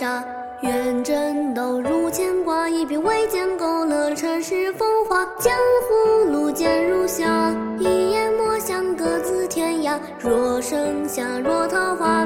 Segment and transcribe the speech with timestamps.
[0.00, 0.22] 啼喳喳。
[0.62, 5.24] 远征斗如牵挂，一笔未见勾勒尘世风华。
[5.38, 5.54] 江
[5.88, 9.98] 湖路见如霞，一眼墨香各自天涯。
[10.18, 12.19] 若盛夏，若桃花，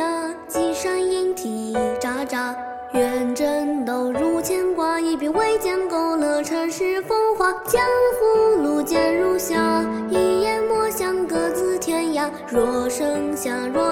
[0.00, 2.54] 下，几扇莺啼喳喳。
[2.94, 7.52] 远征斗如牵挂，一笔未见勾勒尘世风华。
[7.66, 7.82] 江
[8.18, 12.30] 湖路见如霞，一眼墨香各自天涯。
[12.48, 13.89] 若盛夏，若，